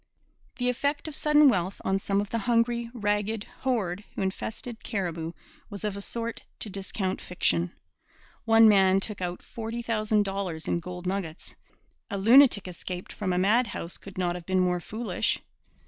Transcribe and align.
The 0.57 0.67
effect 0.67 1.07
of 1.07 1.15
sudden 1.15 1.47
wealth 1.47 1.79
on 1.85 1.99
some 1.99 2.19
of 2.21 2.31
the 2.31 2.39
hungry, 2.39 2.89
ragged 2.91 3.43
horde 3.59 4.03
who 4.15 4.23
infested 4.23 4.83
Cariboo 4.83 5.33
was 5.69 5.83
of 5.83 5.95
a 5.95 6.01
sort 6.01 6.41
to 6.61 6.71
discount 6.71 7.21
fiction. 7.21 7.71
One 8.45 8.67
man 8.67 8.99
took 8.99 9.21
out 9.21 9.43
forty 9.43 9.83
thousand 9.83 10.23
dollars 10.25 10.67
in 10.67 10.79
gold 10.79 11.05
nuggets. 11.05 11.53
A 12.09 12.17
lunatic 12.17 12.67
escaped 12.67 13.13
from 13.13 13.31
a 13.31 13.37
madhouse 13.37 13.99
could 13.99 14.17
not 14.17 14.33
have 14.33 14.47
been 14.47 14.61
more 14.61 14.79
foolish. 14.79 15.37